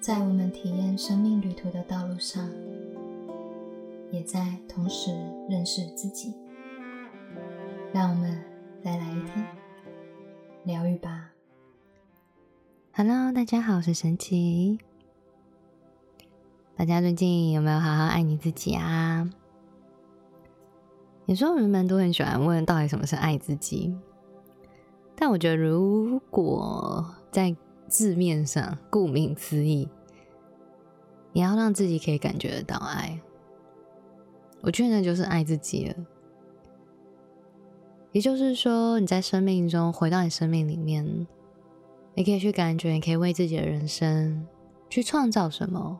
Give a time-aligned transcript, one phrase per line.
[0.00, 2.48] 在我们体验生命旅途的道路上，
[4.10, 5.10] 也在同时
[5.46, 6.34] 认识自己。
[7.92, 8.42] 让我们
[8.82, 9.46] 再来一天
[10.64, 11.32] 疗愈吧。
[12.94, 14.78] Hello，大家好，我是神奇。
[16.74, 19.28] 大家最近有没有好好爱你自己啊？
[21.26, 23.94] 有时候人们都很喜欢问，到底什么是爱自己？
[25.14, 27.54] 但我觉得，如果在
[27.90, 29.88] 字面上，顾名思义，
[31.32, 33.20] 你要让自己可以感觉得到爱，
[34.62, 35.94] 我觉得那就是爱自己了。
[38.12, 41.26] 也就是说，你在生命中回到你生命里面，
[42.14, 44.46] 你可以去感觉，你可以为自己的人生
[44.88, 45.98] 去创造什么，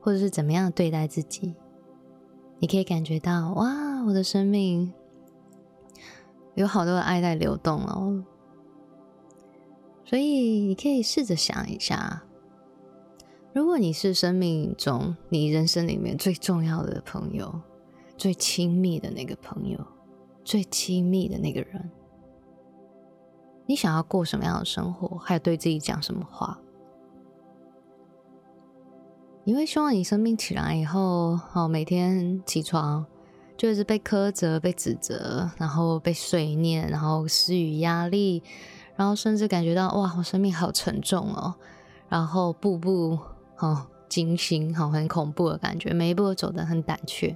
[0.00, 1.54] 或者是怎么样对待自己。
[2.58, 4.92] 你可以感觉到，哇，我的生命
[6.54, 8.22] 有好多的爱在流动哦。
[10.10, 12.24] 所以你可以试着想一下，
[13.52, 17.60] 如果你是生命中你人生里面最重要的朋友、
[18.16, 19.78] 最亲密的那个朋友、
[20.42, 21.88] 最亲密的那个人，
[23.66, 25.16] 你想要过什么样的生活？
[25.18, 26.58] 还有对自己讲什么话？
[29.44, 33.06] 你会希望你生病起来以后，哦，每天起床
[33.56, 38.42] 就是被苛责、被指责，然后被碎念，然后施予压力。
[39.00, 41.54] 然后甚至感觉到哇，我生命好沉重哦，
[42.10, 43.18] 然后步步
[43.56, 47.34] 哦惊心，好很恐怖的感觉，每一步都走得很胆怯。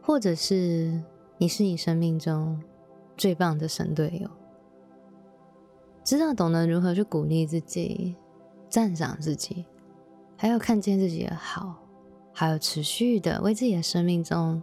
[0.00, 0.98] 或者是
[1.36, 2.58] 你是你生命中
[3.18, 4.30] 最棒的神队友，
[6.02, 8.16] 知道懂得如何去鼓励自己、
[8.70, 9.66] 赞赏自己，
[10.38, 11.76] 还有看见自己的好，
[12.32, 14.62] 还有持续的为自己的生命中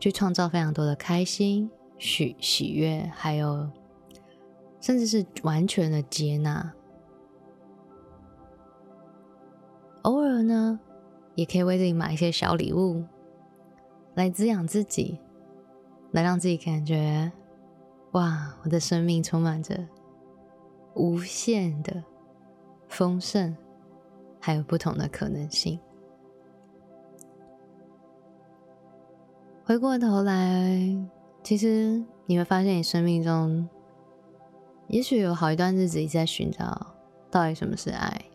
[0.00, 1.70] 去创造非常多的开心。
[1.98, 3.68] 喜喜悦，还有
[4.80, 6.72] 甚至是完全的接纳。
[10.02, 10.78] 偶尔呢，
[11.34, 13.04] 也可以为自己买一些小礼物，
[14.14, 15.18] 来滋养自己，
[16.12, 17.30] 来让自己感觉，
[18.12, 19.86] 哇，我的生命充满着
[20.94, 22.02] 无限的
[22.88, 23.54] 丰盛，
[24.40, 25.78] 还有不同的可能性。
[29.64, 31.17] 回过头来。
[31.42, 33.68] 其实你会发现，你生命中
[34.88, 36.94] 也许有好一段日子一直在寻找
[37.30, 38.26] 到底什么是爱，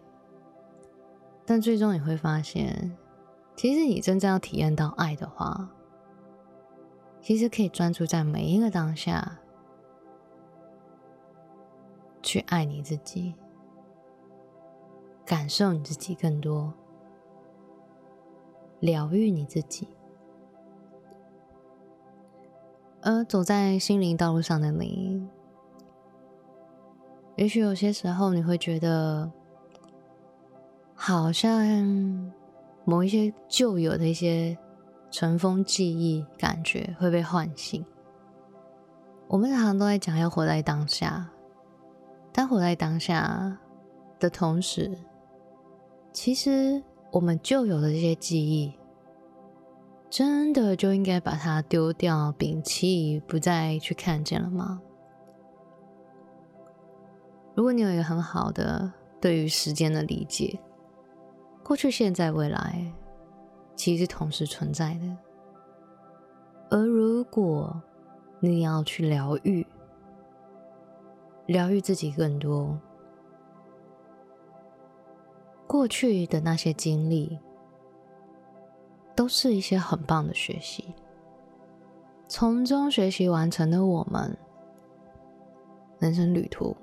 [1.46, 2.98] 但最终你会发现，
[3.56, 5.70] 其实你真正要体验到爱的话，
[7.22, 9.40] 其实可以专注在每一个当下，
[12.24, 13.36] 去爱你自己，
[15.24, 16.74] 感受你自己更多，
[18.80, 19.88] 疗愈你自己。
[23.06, 25.28] 而走在心灵道路上的你，
[27.36, 29.30] 也许有些时候你会觉得，
[30.96, 32.32] 好像
[32.86, 34.58] 某一些旧有的一些
[35.12, 37.86] 尘封记忆感觉会被唤醒。
[39.28, 41.30] 我们常常都在讲要活在当下，
[42.32, 43.60] 但活在当下
[44.18, 44.98] 的同时，
[46.14, 46.82] 其实
[47.12, 48.74] 我们旧有的这些记忆。
[50.14, 54.80] 真的就应该把它丢掉、摒弃，不再去看见了吗？
[57.56, 60.60] 如果你有一个很好的对于时间的理解，
[61.64, 62.94] 过去、现在、未来
[63.76, 65.18] 其实同时存在的。
[66.70, 67.82] 而如果
[68.40, 69.66] 你要去疗愈、
[71.48, 72.80] 疗愈自己更多，
[75.66, 77.40] 过去的那些经历。
[79.16, 80.94] 都是一些很棒的学习，
[82.28, 84.36] 从中学习完成的我们，
[86.00, 86.76] 人生旅途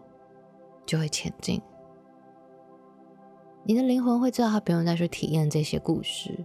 [0.86, 1.60] 就会前进。
[3.64, 6.44] 你的灵魂会知道，他不用再去体验这些故事，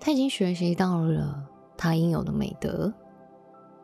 [0.00, 1.46] 他已经学习到了
[1.76, 2.92] 他应有的美德。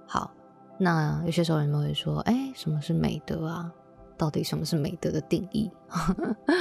[0.06, 0.31] 好，
[0.78, 3.72] 那有些时候人们会说：“哎，什么是美德啊？
[4.17, 5.70] 到底什么是美德的定义？”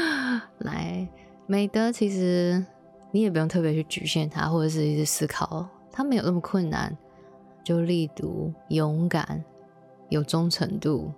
[0.60, 1.08] 来，
[1.48, 2.66] 美德其实。
[3.12, 6.98] 你也不用特别去局限它，或者是一直思考，它没有那么困难。
[7.64, 9.44] 就力读、勇敢、
[10.08, 11.12] 有忠诚度、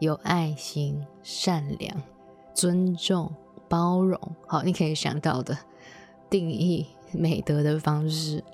[0.00, 1.96] 有爱心、善良、
[2.52, 3.34] 尊重、
[3.70, 5.56] 包容，好，你可以想到的
[6.28, 8.44] 定义美德的方式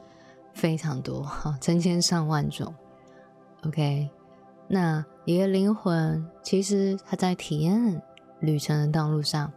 [0.54, 2.72] 非常多，哈，成千上万种。
[3.66, 4.08] OK，
[4.68, 8.00] 那你的灵魂其实它在体验
[8.38, 9.52] 旅程的道路上，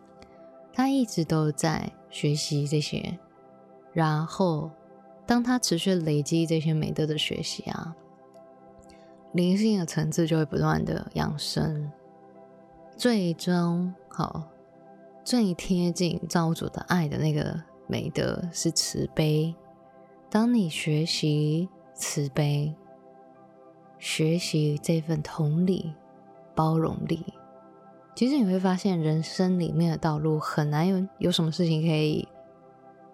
[0.73, 3.19] 它一直都在学习这些。
[3.93, 4.71] 然后，
[5.25, 7.95] 当他持续累积这些美德的学习啊，
[9.33, 11.91] 灵性的层次就会不断的养生。
[12.95, 14.43] 最终好
[15.23, 19.53] 最贴近造物主的爱的那个美德是慈悲。
[20.29, 22.75] 当你学习慈悲，
[23.99, 25.93] 学习这份同理、
[26.55, 27.23] 包容力，
[28.15, 32.27] 其实你会发现，人生里面的道路很难有有什么事情可以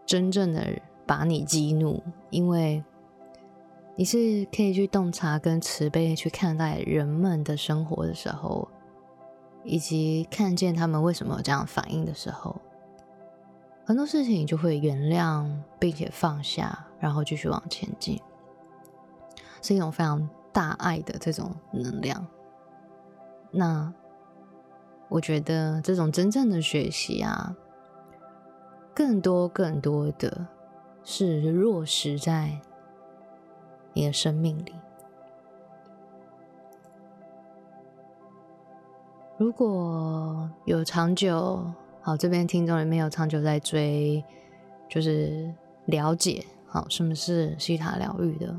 [0.09, 2.01] 真正的把你激怒，
[2.31, 2.83] 因为
[3.95, 8.67] 你是可以去洞察跟慈悲去看待人们的生活的时候，
[9.63, 12.59] 以及看见他们为什么这样反应的时候，
[13.85, 15.47] 很多事情你就会原谅
[15.77, 18.19] 并且放下，然后继续往前进，
[19.61, 20.27] 是一种非常。
[20.51, 22.25] 大爱的这种能量，
[23.51, 23.93] 那
[25.07, 27.55] 我觉得这种真正的学习啊，
[28.99, 30.45] 更多更多的
[31.05, 32.59] 是落实在
[33.93, 34.75] 你的生命里。
[39.37, 41.65] 如果有长久，
[42.01, 44.21] 好，这边听众里面有长久在追，
[44.89, 45.49] 就是
[45.85, 48.53] 了解好什么是西塔疗愈的。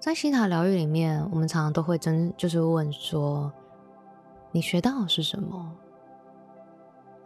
[0.00, 3.52] 在西塔疗愈里面，我们常常都会真就是问说：
[4.50, 5.72] 你学到是什么？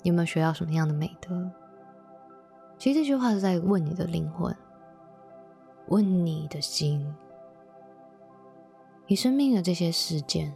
[0.08, 1.50] 有没有学到什么样的美德？
[2.78, 4.56] 其实这句话是在问你的灵魂，
[5.88, 7.14] 问你的心，
[9.06, 10.54] 你生命的这些事件，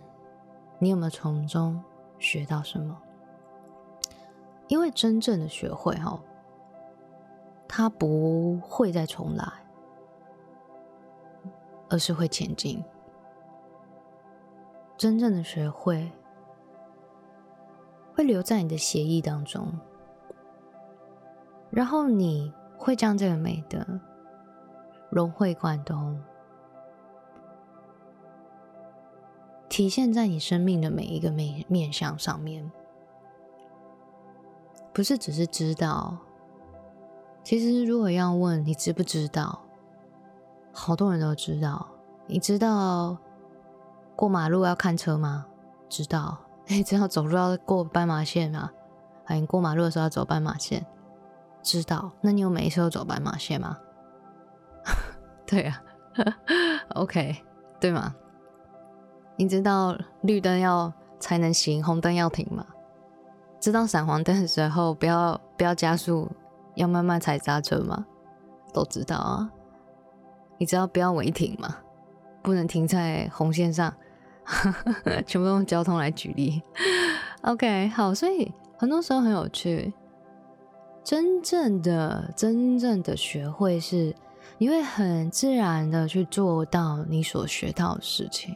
[0.79, 1.83] 你有没有从中
[2.19, 2.99] 学到什么？
[4.69, 6.19] 因为真正的学会哈，
[7.69, 9.47] 它不会再重来。
[11.91, 12.83] 而是会前进，
[14.97, 16.11] 真正的学会
[18.23, 19.67] 会留在你的协议当中，
[21.71, 23.85] 然后你会将这个美德
[25.11, 26.23] 融会贯通，
[29.69, 32.71] 体现在你生命的每一个面面相上面，
[34.93, 36.17] 不是只是知道。
[37.43, 39.63] 其实，如果要问你知不知道？
[40.73, 41.89] 好多人都知道，
[42.29, 43.19] 你知道
[44.15, 45.47] 过马路要看车吗？
[45.89, 46.39] 知道。
[46.67, 48.71] 你知道走路要过斑马线吗？
[49.27, 50.85] 哎，你过马路的时候要走斑马线，
[51.63, 52.11] 知道。
[52.21, 53.79] 那你有每一次都走斑马线吗？
[55.47, 55.83] 对啊
[56.95, 57.37] ，OK，
[57.79, 58.15] 对吗？
[59.37, 62.67] 你知道绿灯要才能行，红灯要停吗？
[63.61, 66.31] 知道闪黄灯的时候不要不要加速，
[66.75, 68.07] 要慢慢踩刹车吗？
[68.73, 69.51] 都知道啊。
[70.59, 71.77] 你知道不要违停吗？
[72.43, 73.95] 不能停在红线上，
[75.27, 76.63] 全部用交通来举例。
[77.43, 79.93] OK，好，所以很多时候很有趣。
[81.05, 84.15] 真正的、真正的学会是，
[84.59, 88.55] 你会很自然的去做到你所学到的事情，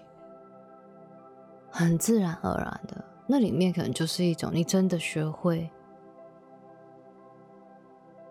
[1.71, 3.05] 很自然而然的。
[3.27, 5.69] 那里面可能就是一种你真的学会。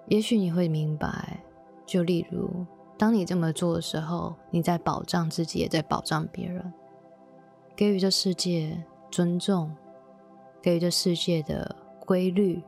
[0.08, 1.44] 也许你会明白，
[1.86, 2.66] 就例如。
[2.98, 6.74] 当你这么做的时候，你在保障自己，也在保障别人，
[7.76, 9.76] 给予这世界尊重，
[10.62, 11.76] 给予这世界的
[12.06, 12.64] 规律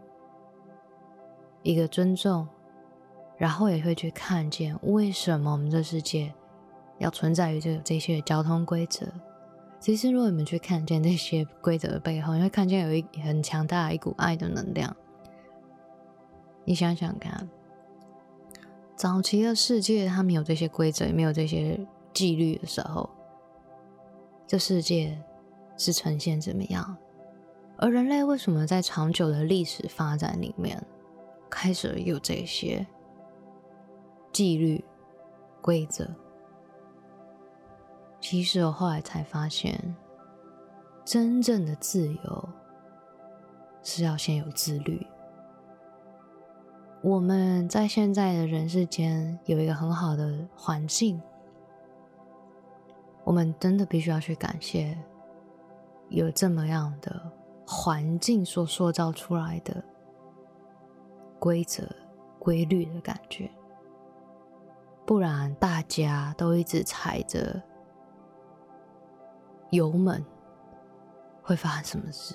[1.64, 2.48] 一个尊重，
[3.38, 6.34] 然后也会去看见为什么我们这世界
[6.98, 9.08] 要存在于这这些交通规则。
[9.80, 14.96] 其实，如果你们去看见这些规则的背后，你会看见有一很强大的一股爱的能量。
[16.66, 17.48] 你想想看。
[18.96, 21.80] 早期的世界，它没有这些规则，也没有这些
[22.12, 23.08] 纪律的时候，
[24.48, 25.22] 这世界
[25.78, 26.98] 是呈现怎么样？
[27.78, 30.82] 而人类为什么在长久的历史发展里面，
[31.50, 32.88] 开始有这些
[34.32, 34.84] 纪律、
[35.62, 36.10] 规则？
[38.20, 39.96] 其实我后来才发现，
[41.06, 42.50] 真正的自由
[43.84, 45.06] 是要先有自律。
[47.04, 51.22] 我们在现在的人世间有一个很好的环境，
[53.28, 54.98] 我们真的必须要去感谢
[56.08, 57.30] 有这么样的
[57.68, 59.84] 环境所塑造出来的
[61.38, 61.84] 规则、
[62.40, 63.52] 规律的感觉，
[65.06, 67.62] 不然大家都一直踩着
[69.72, 70.24] 油门，
[71.42, 72.34] 会发生什么事？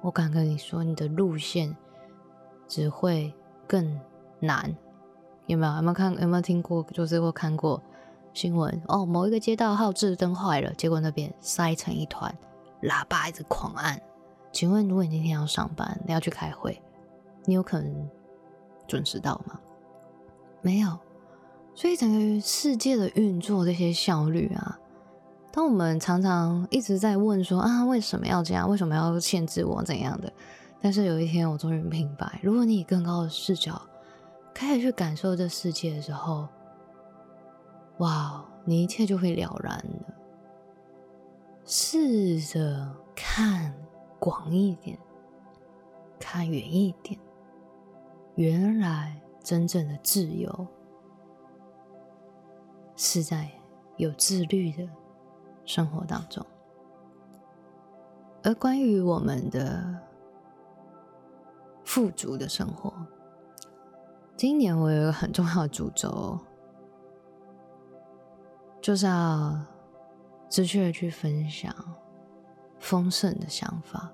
[0.00, 1.76] 我敢跟你说，你的路线
[2.66, 3.32] 只会。
[3.68, 3.98] 更
[4.40, 4.76] 难，
[5.46, 5.76] 有没有？
[5.76, 6.12] 有没有看？
[6.20, 6.82] 有没有听过？
[6.92, 7.80] 就是或看过
[8.34, 9.04] 新闻哦？
[9.04, 12.34] 某一个街道号志灯坏了，结果那边塞成一团，
[12.82, 14.00] 喇叭一直狂按。
[14.52, 16.80] 请问，如果你今天要上班，你要去开会，
[17.44, 18.10] 你有可能
[18.86, 19.58] 准时到吗？
[20.60, 20.98] 没有。
[21.74, 24.78] 所以整个世界的运作，这些效率啊，
[25.50, 28.68] 当我们常常一直在问说啊，为什么要这样？
[28.68, 30.30] 为什么要限制我怎样的？
[30.82, 33.80] 但是有一天，我终于明白，如果你以更高的视角
[34.52, 36.46] 开始去感受这世界的时候，
[38.02, 40.14] 哇，你一切就会了然了。
[41.64, 43.72] 试着看
[44.18, 44.98] 广一点，
[46.18, 47.18] 看远一点，
[48.34, 50.66] 原来真正的自由
[52.96, 53.48] 是在
[53.96, 54.88] 有自律的
[55.64, 56.44] 生活当中。
[58.42, 60.00] 而关于我们的。
[61.84, 62.90] 富足的生活。
[64.34, 66.38] 今年我有一个很重要的主轴，
[68.82, 69.58] 就是要
[70.50, 71.74] 持续的去分享
[72.78, 74.12] 丰盛的想法、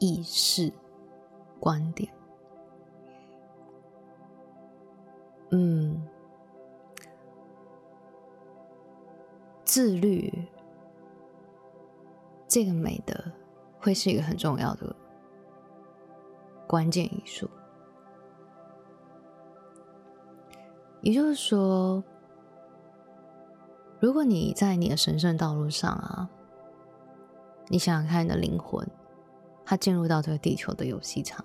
[0.00, 0.72] 意识、
[1.60, 2.10] 观点。
[5.50, 6.02] 嗯，
[9.62, 10.48] 自律
[12.48, 13.14] 这个美德
[13.78, 14.96] 会是一个很重要的。
[16.66, 17.48] 关键因素，
[21.02, 22.02] 也就是说，
[24.04, 26.28] 如果你在你的神圣道路上啊，
[27.68, 28.86] 你想想看，你的灵魂，
[29.64, 31.42] 它进入到这个地球的游戏场，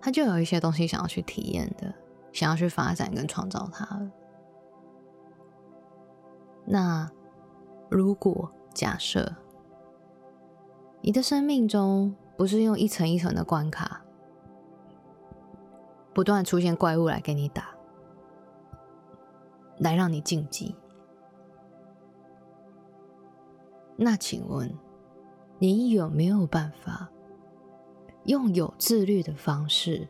[0.00, 1.92] 它就有一些东西想要去体验的，
[2.32, 4.00] 想要去发展跟创造它。
[6.64, 7.10] 那
[7.90, 9.30] 如果假设
[11.02, 14.02] 你的生命中，不是用一层一层的关卡，
[16.14, 17.74] 不断出现怪物来给你打，
[19.80, 20.74] 来让你晋级。
[24.02, 24.74] 那请问，
[25.58, 27.06] 你有没有办法
[28.24, 30.08] 用有自律的方式，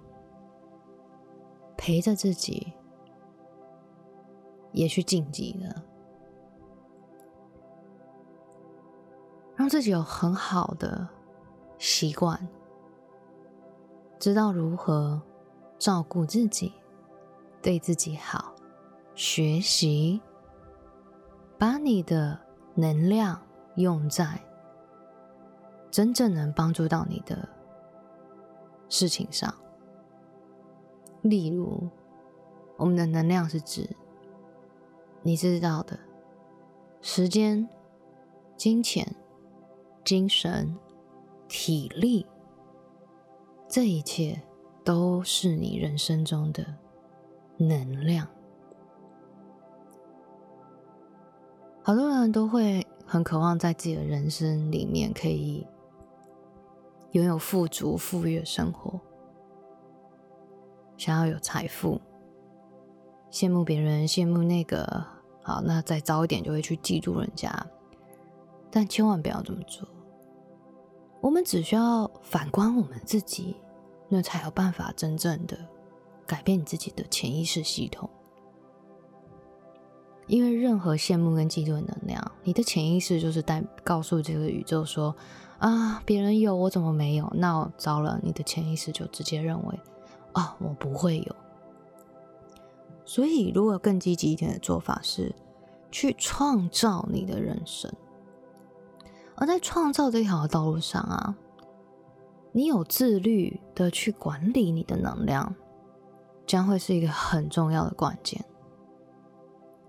[1.77, 2.73] 陪着自己
[4.71, 5.75] 也去晋级呢？
[9.57, 11.09] 让自己有很好的。
[11.77, 12.47] 习惯，
[14.19, 15.21] 知道如何
[15.79, 16.73] 照顾自己，
[17.61, 18.55] 对自己好，
[19.15, 20.21] 学习，
[21.59, 22.39] 把你的
[22.75, 23.41] 能量
[23.81, 24.41] 用在
[25.91, 27.49] 真正能帮助到你的
[28.89, 29.53] 事情上。
[31.23, 31.89] 例如，
[32.77, 33.89] 我们的能量是指
[35.23, 35.99] 你知道的
[37.01, 37.69] 时间、
[38.57, 39.15] 金钱、
[40.05, 40.77] 精神。
[41.53, 42.25] 体力，
[43.67, 44.41] 这一切
[44.85, 46.65] 都是你人生中的
[47.57, 48.25] 能量。
[51.83, 55.67] 好多人都会很渴望在自己的人生里面可以
[57.13, 59.01] 拥有富足、富裕的生活，
[60.97, 62.01] 想要有财富，
[63.31, 65.05] 羡慕别人，羡慕那个
[65.43, 67.67] 好，那再早一点就会去嫉妒人家，
[68.71, 69.89] 但千万不要这么做。
[71.21, 73.57] 我们只需要反观我们自己，
[74.09, 75.59] 那才有办法真正的
[76.27, 78.09] 改变你自己的潜意识系统。
[80.31, 85.13] 因为任何羡慕跟嫉妒的能量，你的潜意识就是在告诉这个宇宙说
[85.59, 89.81] ：“啊，别人有，我怎么没有？”那糟了，你的潜意识就直接认为
[90.33, 91.37] ：“啊，我不会有。”
[93.05, 95.35] 所以，如果更积极一点的做法是
[95.91, 97.93] 去创造你的人生。
[99.35, 101.35] 而在创造这条道路上啊，
[102.53, 105.57] 你有自律的去管理你的能量，
[106.47, 108.45] 将会是一个很重要的关键。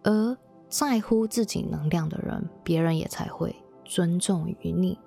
[0.03, 4.97] 而在乎自己能量的人，别人也才会尊重于你。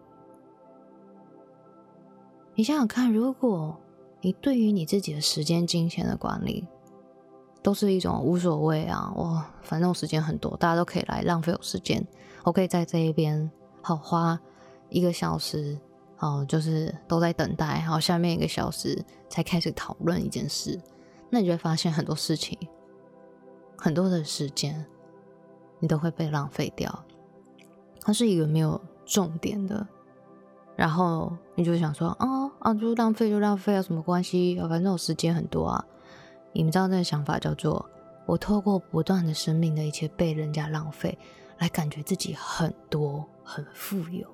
[2.55, 3.77] 你想想看，如果
[4.21, 6.67] 你对于你自己的时间、金钱的管理，
[7.63, 12.07] 都是一种无所谓啊，我反正我时间很多，大家都可以来浪费我时间，
[12.45, 13.51] 我可以在这一边。
[13.83, 14.39] 好，花
[14.89, 15.79] 一个小时，
[16.17, 20.81] 好，就是都在等待，好，下面一个小时才开始讨论一件事，
[21.31, 22.57] 那你就会发现很多事情，
[23.85, 24.83] 很多的时间，
[25.79, 27.05] 你都会被浪费掉。
[28.01, 29.87] 它是一个没有重点的，
[30.75, 34.59] 然后你就想说，啊啊，就浪费就浪费，有什么关系？
[34.71, 35.85] 反正我时间很多啊。
[36.55, 37.85] 你们知道那个想法叫做，
[38.25, 41.19] 我透过不断的生命的一切被人家浪费。
[41.59, 44.27] 来感觉自己很多很富有，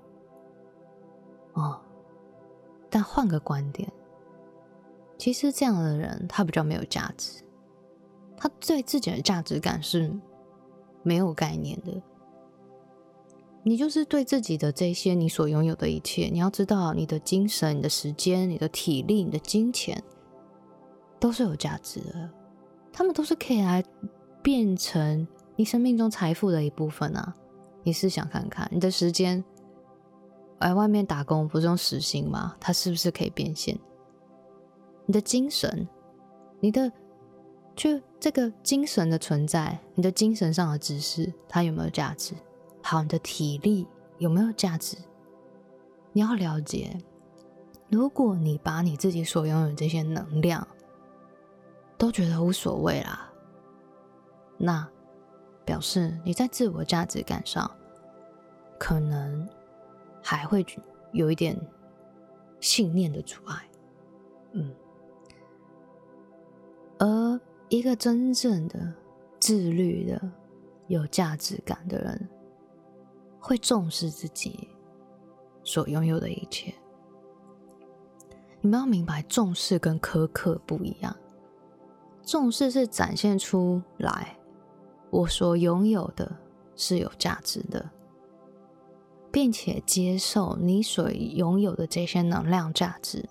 [1.55, 1.81] 哦，
[2.89, 3.93] 但换个观点，
[5.19, 7.43] 其实这样的人他比较没有价值，
[8.41, 10.11] 他对自己的价值感是
[11.05, 12.03] 没有概念的。
[13.63, 20.03] 你就是对自己的这些你所拥有的一切，你要知道，你的精神、你的时间、你的体力、你的金钱，
[21.19, 22.31] 都是有价值的，
[22.91, 23.85] 他们都是可以来
[24.43, 25.29] 变成。
[25.57, 27.35] 你生命中财富的一部分啊，
[27.83, 29.45] 你试想看看，你的时间，
[30.61, 32.57] 哎，外面打工不是用时薪吗？
[32.59, 33.79] 它是不是可以变现？
[35.05, 35.87] 你的精神，
[36.61, 36.91] 你的
[37.77, 42.35] 就这个精神的存在，你的精神上的知识，它有没有价值？
[42.83, 43.87] 好，你的体力
[44.19, 44.99] 有没有价值？
[46.13, 46.99] 你要了解，
[47.89, 50.69] 如果你把你自己所拥有这些能量
[51.97, 53.33] 都觉得无所谓啦，
[54.59, 54.87] 那
[55.65, 57.71] 表示你在自我价值感上
[58.79, 59.49] 可能
[60.23, 60.65] 还会
[61.13, 61.59] 有一点
[62.61, 63.57] 信念的阻碍。
[64.53, 64.75] 嗯，
[66.99, 68.93] 而一个真正的
[69.39, 70.21] 自律的、
[70.89, 72.29] 有价值感的人，
[73.39, 74.69] 会重视自己。
[75.63, 76.75] 所拥有的一切，
[78.61, 81.15] 你们要明白，重视跟苛刻不一样。
[82.25, 84.37] 重视是展现出来，
[85.11, 86.35] 我所拥有的
[86.75, 87.89] 是有价值的，
[89.31, 93.29] 并且接受你所拥有的这些能量价值，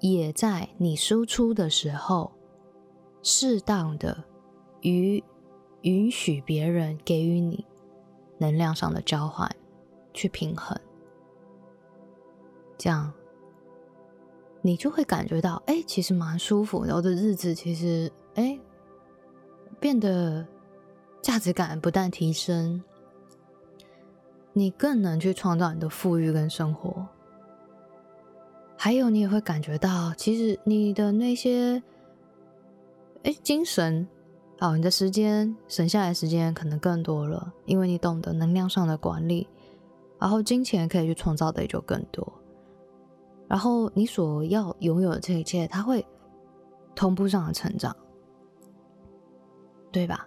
[0.00, 2.32] 也在你输出的时候，
[3.22, 4.24] 适当的
[4.82, 5.22] 与
[5.82, 7.64] 允许别人给予你
[8.38, 9.50] 能量上的交换，
[10.12, 10.78] 去平衡。
[12.78, 13.12] 这样，
[14.62, 18.58] 你就会感觉到，哎，其实蛮舒服，然后的日子其实，哎，
[19.78, 20.46] 变得
[21.20, 22.82] 价值感不但提升，
[24.54, 27.06] 你更能去创造你的富裕跟生活。
[28.78, 31.82] 还有，你也会感觉到，其实你的那些，
[33.22, 34.08] 哎，精神，
[34.58, 39.46] 好，你的时间省下来时间可能更多了，因为你懂得能量上的管理，
[40.18, 42.32] 然后金钱可以去创造的也就更多。
[43.46, 46.06] 然后你所要拥有的这一切，它会
[46.94, 47.94] 同步上的成长，
[49.92, 50.26] 对吧？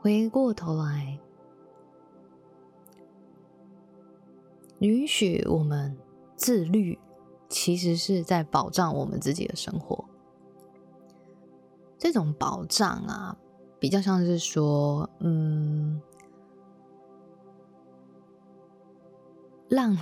[0.00, 1.18] 回过头来，
[4.80, 5.96] 允许我们
[6.36, 6.98] 自律，
[7.48, 10.07] 其实是在保障我们自己的生活。
[11.98, 13.36] 这种保障啊，
[13.78, 16.00] 比较像是说，嗯，
[19.68, 19.98] 让。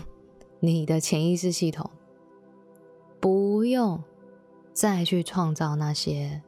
[0.59, 1.89] 你的潜意识系统
[3.21, 4.03] 不用
[4.73, 6.43] 再去创造那些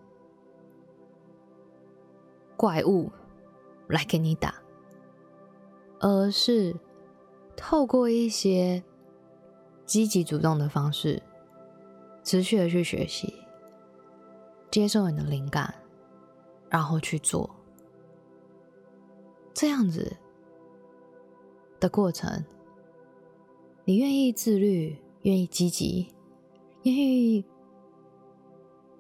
[2.56, 3.12] 怪物
[3.86, 4.54] 来给你打，
[6.00, 6.74] 而是
[7.54, 8.82] 透过一些
[9.84, 11.22] 积极主动的方式，
[12.24, 13.34] 持续的去学习，
[14.70, 15.74] 接受你的灵感，
[16.68, 17.48] 然后去做，
[19.54, 20.16] 这样子
[21.80, 22.44] 的过程。
[23.84, 26.12] 你愿意自律，愿意积极，
[26.82, 27.44] 愿意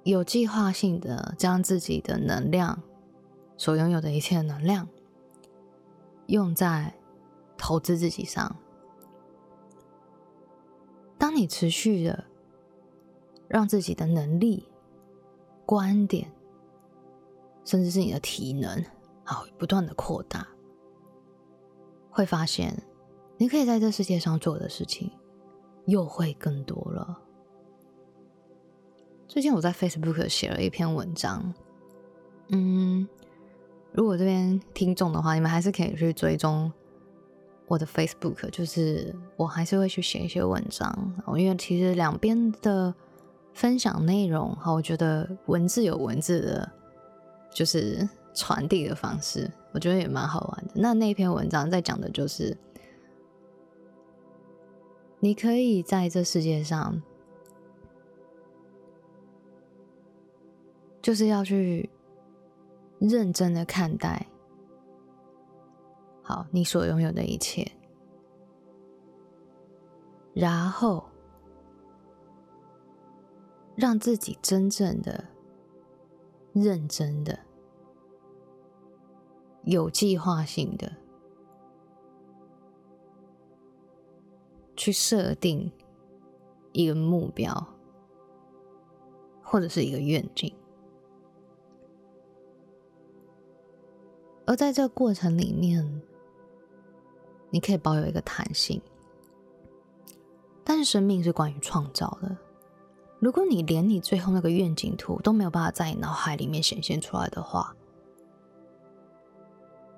[0.04, 2.82] 有计划性的将自己的能量，
[3.58, 4.88] 所拥有的一切能量，
[6.28, 6.94] 用在
[7.58, 8.56] 投资自己上。
[11.18, 12.24] 当你持续的
[13.46, 14.66] 让自己的能力、
[15.68, 16.32] 观点，
[17.62, 18.82] 甚至是你的体能，
[19.22, 20.48] 好不断的扩大，
[22.08, 22.74] 会发现。
[23.36, 25.10] 你可以在这世界上做的事情
[25.84, 27.20] 又会更多了。
[29.28, 31.52] 最近我在 Facebook 写了一篇文章，
[32.48, 33.06] 嗯，
[33.92, 36.72] 如果这边听众的话，你们还是可以去追踪
[37.66, 42.94] 我的 Facebook，就是我还是会去写一些文章，因为其实两边的
[43.58, 46.72] 分享内容，哈，我觉得文字有文字的，
[47.50, 50.74] 就是传递的方式，我觉得也蛮好玩的。
[50.76, 52.56] 那那篇文章在讲的就是。
[55.18, 57.02] 你可以在这世界上，
[61.02, 61.90] 就是要去
[63.00, 64.28] 认真的看待，
[66.22, 67.68] 好你所拥有的一切，
[70.32, 71.07] 然后
[73.78, 75.24] 让自己真正的、
[76.52, 77.38] 认真的、
[79.62, 80.92] 有计划性的。
[84.74, 85.70] 去设定
[86.72, 87.66] 一个目标，
[89.42, 90.54] 或者是一个愿景，
[94.46, 96.00] 而在这个过程里面，
[97.50, 98.80] 你可以保有一个弹性。
[100.62, 102.36] 但是生命是关于创造的，
[103.20, 107.74] 如果你连你最后那个愿景图都没有办法在你脑海里面显现出来的话，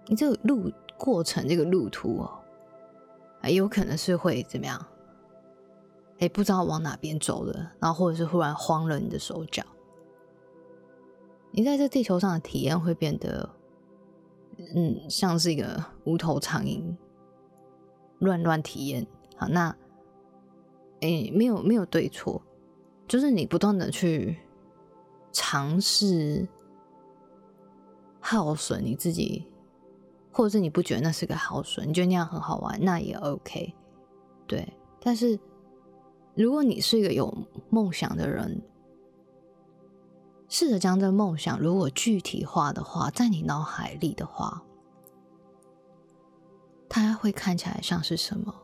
[0.06, 2.30] 你这个路过程这个路途哦。
[3.42, 4.87] 还有可能是会怎么样？
[6.18, 9.62] 哎，不知道往哪边走了，然后或者是忽然慌了你的手脚。
[11.50, 13.48] 你在这地球上的体验会变得
[14.74, 16.94] 嗯，像是一个无头苍蝇，
[18.18, 19.06] 乱乱体验。
[19.37, 19.74] 好，那
[21.00, 22.42] 诶，没有没有对错，
[23.11, 24.38] 就是你不断的去
[25.33, 26.46] 尝试
[28.20, 29.44] 耗损你自己，
[30.31, 33.75] 或者是你不觉得那是个耗损，你觉得那样很好玩，那也 OK。
[34.46, 35.37] 对，但是
[36.37, 37.37] 如果你是一个有
[37.68, 38.62] 梦想的人，
[40.49, 44.62] 试着将这个梦想如果具体化的话，在你脑海里的话，
[46.88, 48.55] 它会看起来像是什么？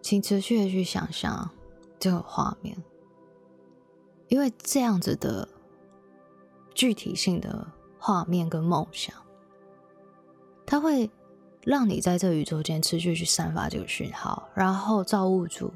[0.00, 1.50] 请持续的去想象
[1.98, 2.80] 这个画面，
[4.28, 5.48] 因为这样子的
[6.74, 7.66] 具体性的
[7.98, 9.14] 画面跟梦想，
[10.64, 11.10] 它会
[11.62, 15.72] 让你在这宇宙间持续去散发这个讯号，然后造物主、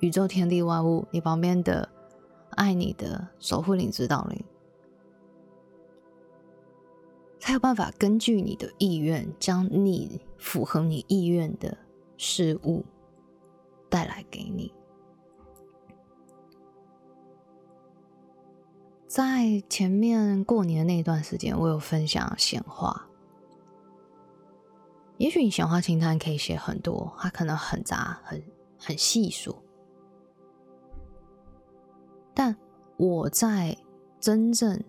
[0.00, 1.88] 宇宙天地万物，你旁边的。
[2.54, 4.44] 爱你的守护灵、指导灵，
[7.38, 11.74] 才有办法根据你的意愿，将你符合你意愿的
[12.18, 12.84] 事物
[13.88, 14.70] 带来给你。
[19.12, 23.10] 在前面过年那一段时间，我有分享显化。
[25.18, 28.42] 也许你显化清单可以写很多，它可能很杂、很
[28.78, 29.54] 很细数。
[32.32, 32.56] 但
[32.96, 33.76] 我在
[34.18, 34.82] 真正、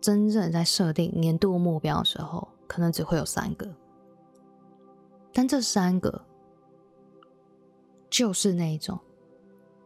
[0.00, 3.72] 真正在设定年度目标的时候，可能只会有三个。
[5.32, 6.20] 但这三个
[8.10, 8.98] 就是那种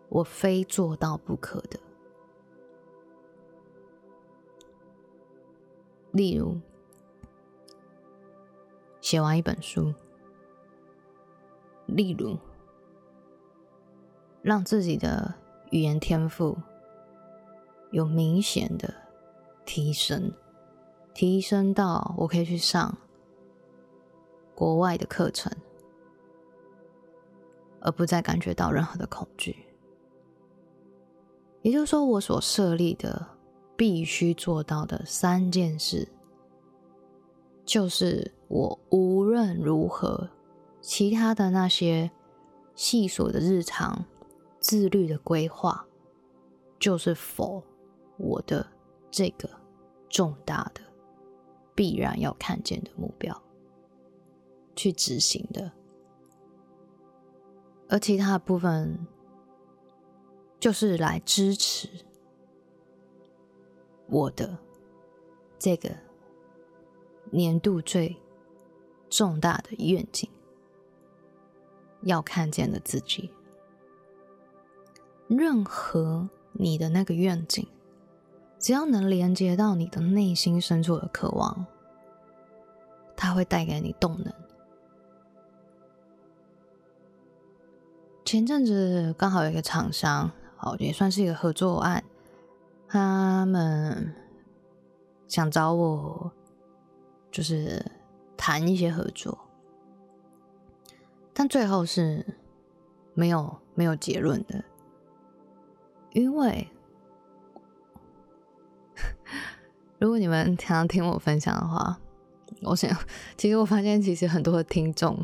[0.08, 1.78] 我非做到不可的。
[6.16, 6.58] 例如，
[9.00, 9.92] 写完一本书；
[11.86, 12.38] 例如，
[14.40, 15.34] 让自己的
[15.70, 16.56] 语言天赋。
[17.92, 18.92] 有明显的
[19.64, 20.32] 提升，
[21.14, 22.98] 提升到我可以去上
[24.54, 25.50] 国外的课程，
[27.80, 29.64] 而不再感觉到任何的恐惧。
[31.62, 33.26] 也就是说，我所设立的
[33.76, 36.08] 必须做到的三件事，
[37.64, 40.30] 就是我无论如何，
[40.80, 42.10] 其他的那些
[42.74, 44.04] 细琐的日常、
[44.58, 45.86] 自律的规划，
[46.78, 47.62] 就是否。
[48.18, 48.66] 我的
[49.10, 49.46] 这个
[50.08, 50.80] 重大的、
[51.74, 53.42] 必然要看见的目标，
[54.74, 55.70] 去执行的，
[57.90, 59.06] 而其他的部分
[60.58, 61.90] 就是来支持
[64.08, 64.58] 我的
[65.58, 65.90] 这个
[67.30, 68.16] 年度最
[69.08, 70.28] 重大的愿景，
[72.02, 73.30] 要看见的自己。
[75.28, 77.66] 任何你的那个愿景。
[78.58, 81.66] 只要能连接到你的内心深处的渴望，
[83.14, 84.32] 它会带给你动能。
[88.24, 92.02] 前阵子刚好有一个厂商，好也算是一个合作案，
[92.88, 94.14] 他们
[95.28, 96.32] 想找我，
[97.30, 97.84] 就是
[98.36, 99.38] 谈一些合作，
[101.32, 102.24] 但最后是
[103.14, 104.64] 没有没有结论的，
[106.12, 106.68] 因为。
[109.98, 111.98] 如果你们常常听我分享的话，
[112.62, 112.90] 我想，
[113.36, 115.18] 其实我发现，其实很多的听众，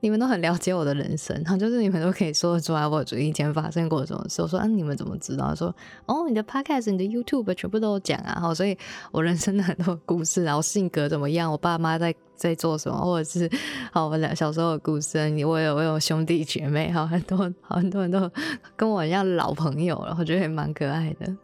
[0.00, 4.40] 你们都很了解我的人生，哈，就是你们都可以说得出来，我以前发生过什么事。
[4.40, 5.52] 我说，啊，你们怎么知道？
[5.54, 5.74] 说，
[6.06, 8.78] 哦，你的 podcast、你的 YouTube 全部都讲啊，好，所以
[9.10, 13.50] 我人生的很多故事，然后性格怎么样，我爸妈在在做什么，或者是，
[13.92, 18.30] 好，我俩小时候的故事，你我有我有兄弟姐妹，好，很多好很多人都
[18.76, 21.36] 跟我一样老朋友了，我觉得也蛮可爱的。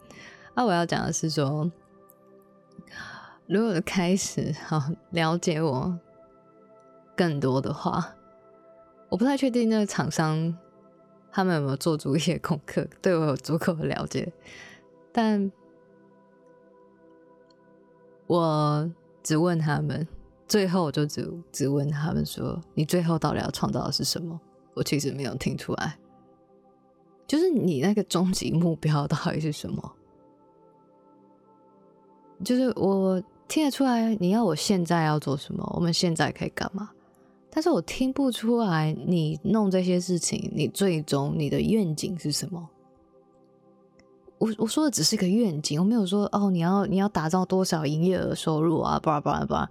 [0.53, 1.69] 那我要讲的是说，
[3.47, 5.93] 如果开始好了解我
[7.17, 8.15] 更多的话，
[9.15, 10.53] 我不太确定那个厂商
[11.31, 14.29] 他们有没有做足一些功课，对我有足够的了解。
[15.13, 15.49] 但
[18.27, 18.91] 我
[19.23, 20.05] 只问他们，
[20.49, 24.37] 最后我就只只问他们说：“你最后到底要创造的是什么？”
[24.75, 25.97] 我其实没有听出来，
[27.25, 29.95] 就是你那个终极目标到底是什么？
[32.43, 35.65] 就是我听得出来，你要我现在要做什么？
[35.73, 36.91] 我们现在可以干嘛？
[37.55, 42.69] 但是我听不出来，你弄这些事情，你最终你的愿景是什么？
[44.39, 48.99] 我我说的只是一个愿景，我没有说哦，你要你要打造多少营业额收入啊？
[48.99, 49.69] 巴拉巴拉巴拉，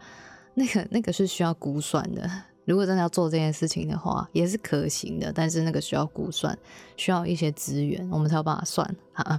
[0.54, 2.26] 那个那个是需要估算的。
[2.64, 6.58] 如果真的要做这件事情的话，也是可行的，但是那个需要估算，
[6.96, 9.38] 需要一些资源，我们才有办法算啊。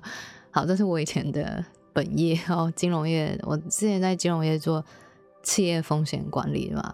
[0.51, 1.65] 好，这是我以前的。
[1.95, 4.83] 本业哦，金融业，我之前在金融业做
[5.41, 6.93] 企业风险管理嘛。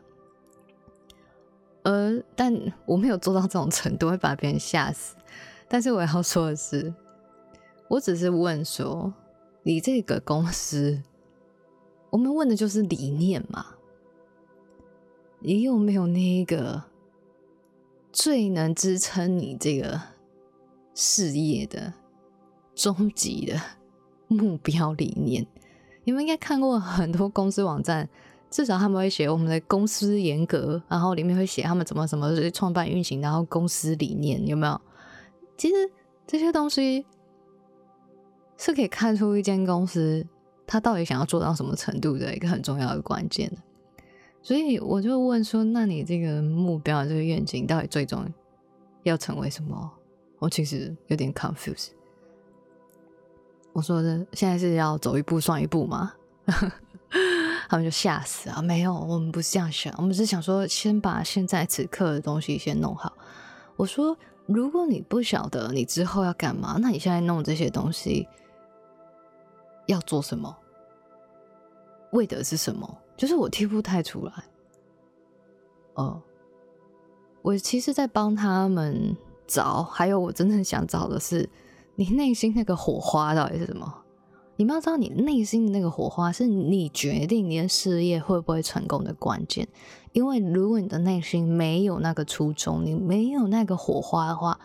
[1.84, 5.16] 呃，但我没有做到这种程度，会把别人吓死。
[5.68, 6.94] 但是我要说的是，
[7.88, 9.14] 我只是问说，
[9.64, 11.02] 你这个公司，
[12.12, 13.66] 我们问的就是理念嘛，
[15.40, 16.84] 你有没有那个
[18.12, 20.00] 最能支撑你这个
[20.94, 21.94] 事业的
[22.76, 23.60] 终极的
[24.28, 25.48] 目标理念？
[26.04, 28.08] 你们应该看过很多公司网站。
[28.52, 34.80] 至少他们会写我们的公司严格，然后里面会写他们怎么怎么创办运行，然后公司理念有没有？
[35.58, 35.76] 其实
[36.28, 37.06] 这些东西
[38.58, 40.26] 是可以看出一间公司
[40.68, 43.58] 他到底想要做到什么程度的一个很重要的关键的。
[44.44, 48.28] 所以我就问说：“那你这个目标、这个愿景到底最终
[49.04, 49.90] 要成为什么？”
[50.40, 51.90] 我其实有点 confuse。
[53.72, 56.14] 我说的现在是要走一步算一步吗？
[57.72, 58.62] 他们就吓死啊！
[58.62, 63.14] 没有，我们不是这样想，我们是想说，先把现在此刻的东西先弄好。
[63.78, 68.28] 我说，如果你不晓得你之后要干嘛，那你现在弄这些东西
[69.86, 70.54] 要做什么？
[72.12, 72.98] 为的是什么？
[73.16, 74.34] 就是我听不太出来。
[75.94, 76.22] 哦，
[77.42, 79.16] 我其实，在帮他们
[79.48, 81.50] 找，还有我真正想找的是，
[81.96, 84.01] 你内心那个火花到底是什么？
[84.62, 89.68] 你们要知道，你内心的那个火花是你决定你的事业会不会成功的关键。
[90.12, 94.60] 因为如果你的内心没有那个初衷，你没有那个火花的话，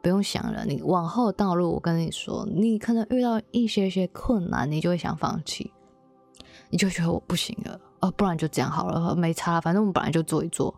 [0.00, 0.64] 不用想了。
[0.64, 5.70] 你往后道路，我跟你说，你可能遇到一些些困难，你就会想放弃，
[6.70, 10.74] 你就觉得我不行了，呃，不然就这样好了，没差，反正我们本来就做一做，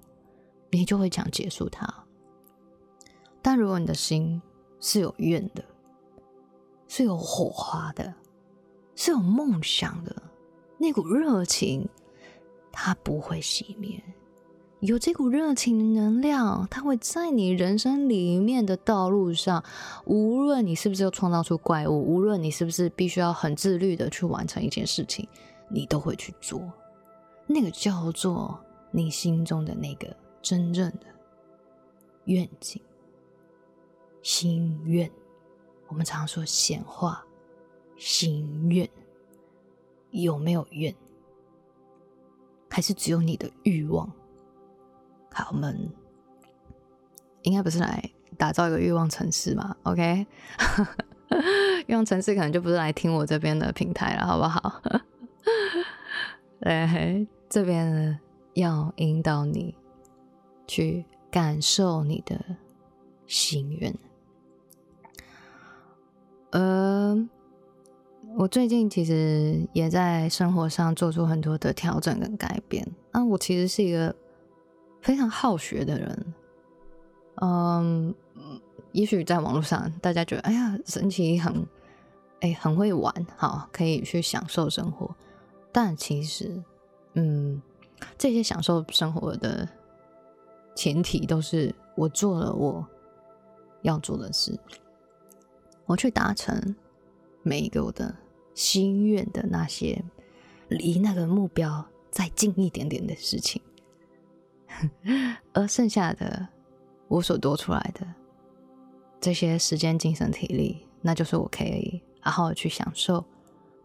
[0.72, 1.86] 你就会想结束它。
[3.40, 4.42] 但如果你的心
[4.80, 5.62] 是有怨的，
[6.88, 8.12] 是有火花的。
[8.98, 10.12] 是有梦想的
[10.76, 11.88] 那股热情，
[12.72, 14.02] 它不会熄灭。
[14.80, 19.62] 有这股热情的能量，它会在你人生里面的道路上，
[20.04, 25.28] 无论你是不是要创造出怪物，无论你是不是必须要很自律的去完成一件事情，
[25.70, 26.60] 你都会去做。
[27.46, 28.58] 那个叫做
[28.90, 30.08] 你心中的那个
[30.42, 31.06] 真正的
[32.24, 32.82] 愿景、
[34.22, 35.08] 心愿。
[35.86, 37.24] 我们常说显化。
[37.98, 38.88] 心愿
[40.10, 40.94] 有没有愿？
[42.70, 44.10] 还是只有你的欲望？
[45.32, 45.90] 好，我们
[47.42, 50.26] 应该不是来打造一个欲望城市嘛？OK，
[51.88, 54.82] 欲望城市可能就不是来听我这边的平台了，好不好？
[56.60, 58.20] 对，这边
[58.54, 59.74] 要引导你
[60.66, 62.38] 去感受你的
[63.26, 63.98] 心愿，
[66.52, 67.28] 呃。
[68.38, 72.86] 我最近其实也在生活上做出很多的调整跟改变。
[73.10, 74.14] 那我其实是一个
[75.02, 76.34] 非常好学的人，
[77.40, 78.14] 嗯，
[78.92, 81.66] 也许在网络上大家觉得，哎呀，神奇，很，
[82.38, 85.12] 哎，很会玩，好，可以去享受生活。
[85.72, 86.62] 但其实，
[87.14, 87.60] 嗯，
[88.16, 89.68] 这些享受生活的
[90.76, 92.86] 前提都是我做了我
[93.82, 94.56] 要做的事，
[95.86, 96.76] 我去达成。
[97.44, 98.14] 每一个我的
[98.58, 100.04] 心愿的那些
[100.66, 103.62] 离那个目标再近一点点的事情，
[105.54, 106.48] 而剩下的
[107.06, 108.04] 我所多出来的
[109.20, 113.24] 这些时间、精神、体力，那就是我可以好好去享受、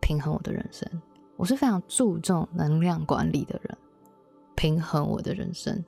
[0.01, 0.89] 平衡我的人生。
[1.37, 3.77] 我是非常注重能量管理的人，
[4.55, 5.85] 平衡我的人生。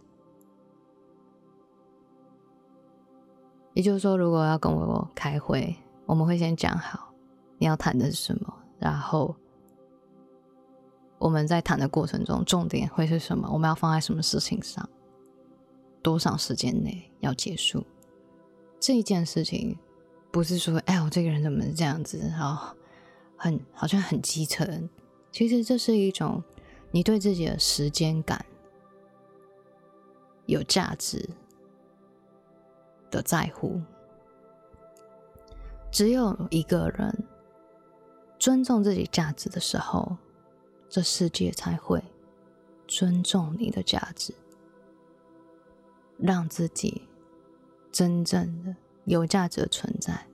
[3.73, 7.11] 也就是说，如果要跟我开会，我们会先讲好。
[7.57, 8.53] 你要谈的是什么？
[8.85, 9.35] 然后
[11.17, 13.49] 我们在谈的过程中，重点会是什么？
[13.51, 14.87] 我们要放在什么事情上？
[16.03, 17.83] 多少时间内要结束
[18.79, 19.75] 这一件事情？
[20.31, 22.19] 不是说，哎，我这个人怎么这样子？
[22.29, 22.75] 然后
[23.35, 24.87] 很好像很基层。
[25.31, 26.43] 其实这是一种
[26.91, 28.45] 你对自己的时间感
[30.45, 31.27] 有价值
[33.09, 33.81] 的在乎。
[35.89, 37.27] 只有一个人。
[38.37, 40.17] 尊重自己价值的时候，
[40.89, 42.03] 这世界才会
[42.87, 44.33] 尊重你的价值，
[46.17, 47.07] 让自己
[47.91, 50.27] 真正的有价值的存在。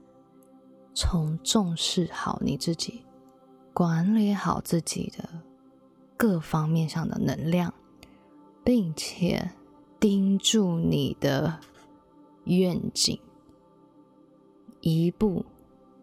[0.94, 3.04] 从重视好你自己，
[3.72, 5.26] 管理好自己的
[6.18, 7.72] 各方面上的能量，
[8.62, 9.52] 并且
[9.98, 11.60] 盯住你的
[12.44, 13.18] 愿景，
[14.82, 15.46] 一步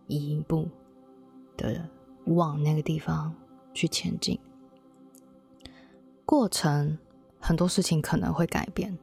[0.07, 0.67] 一步
[1.67, 1.89] 的。
[2.25, 3.33] 往那个地方
[3.73, 4.39] 去前进，
[6.27, 6.95] 过程
[7.39, 8.95] 很多事情可能会改变，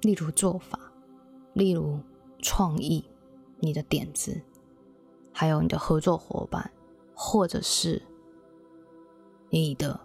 [0.00, 0.80] 例如做法，
[1.52, 2.00] 例如
[2.40, 3.04] 创意，
[3.60, 4.42] 你的点子，
[5.32, 6.68] 还有你的合作伙伴，
[7.14, 8.02] 或者是
[9.50, 10.00] 你的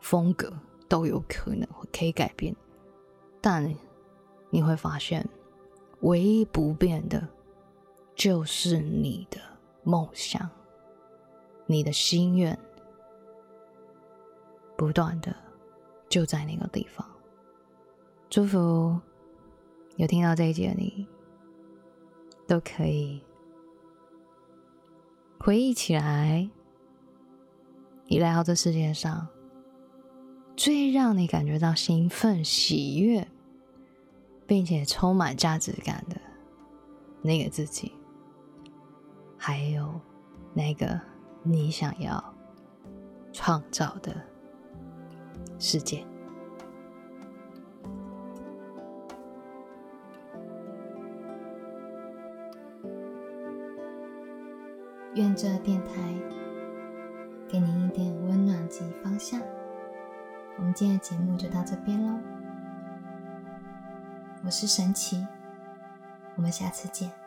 [0.00, 0.52] 风格
[0.86, 2.54] 都有可能会可以改变，
[3.40, 3.74] 但
[4.50, 5.28] 你会发现，
[6.02, 7.26] 唯一不变的，
[8.14, 9.40] 就是你的
[9.82, 10.48] 梦想，
[11.66, 12.58] 你的心愿。
[14.76, 15.34] 不断的
[16.08, 17.06] 就在那个地方。
[18.28, 19.00] 祝福
[19.96, 21.06] 有听到这一集的你，
[22.48, 23.22] 都可以
[25.38, 26.50] 回忆起来，
[28.06, 29.28] 你来到这世界上
[30.56, 33.28] 最让你感觉到兴奋、喜悦，
[34.44, 36.20] 并且充满价值感的
[37.22, 37.92] 那个自己，
[39.38, 40.00] 还有
[40.52, 41.00] 那个
[41.44, 42.34] 你想要
[43.32, 44.12] 创造的。
[45.56, 46.04] 世界。
[55.14, 55.92] 愿这电台
[57.48, 59.40] 给您一点温暖及方向。
[60.58, 62.18] 我们今天的节目就到这边喽，
[64.44, 65.24] 我是神奇，
[66.36, 67.23] 我们下次见。